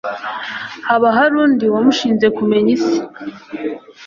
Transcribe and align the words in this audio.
haba 0.87 1.07
hari 1.17 1.35
undi 1.43 1.65
wamushinze 1.73 2.27
kumenya 2.37 2.69
isi 2.77 2.97